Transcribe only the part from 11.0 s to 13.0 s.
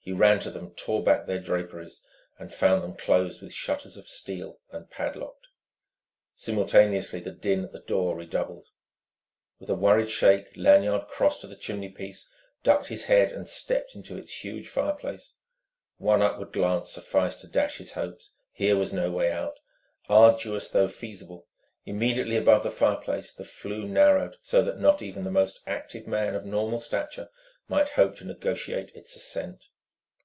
crossed to the chimney piece, ducked